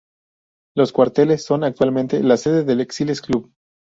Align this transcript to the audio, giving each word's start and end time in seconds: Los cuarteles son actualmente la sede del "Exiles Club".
Los 0.75 0.93
cuarteles 0.93 1.43
son 1.45 1.63
actualmente 1.63 2.23
la 2.23 2.35
sede 2.35 2.63
del 2.63 2.81
"Exiles 2.81 3.21
Club". 3.21 3.53